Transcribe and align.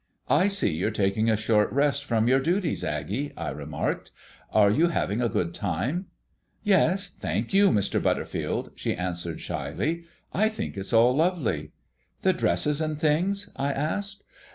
"I 0.31 0.47
see 0.47 0.73
you're 0.73 0.89
taking 0.89 1.29
a 1.29 1.35
short 1.37 1.71
rest 1.71 2.05
from 2.05 2.27
your 2.27 2.39
duties, 2.39 2.83
Aggie," 2.83 3.33
I 3.37 3.49
remarked. 3.49 4.09
"Are 4.51 4.71
you 4.71 4.87
having 4.87 5.21
a 5.21 5.29
good 5.29 5.53
time?" 5.53 6.07
"Yes, 6.63 7.11
thank 7.11 7.53
you, 7.53 7.69
Mr. 7.69 8.01
Butterfield," 8.01 8.71
she 8.73 8.95
answered 8.95 9.39
shyly. 9.41 10.05
"I 10.33 10.49
think 10.49 10.75
it's 10.75 10.91
all 10.91 11.15
lovely." 11.15 11.73
"The 12.23 12.33
dresses 12.33 12.81
and 12.81 12.99
things?" 12.99 13.51
I 13.55 13.73
asked. 13.73 14.23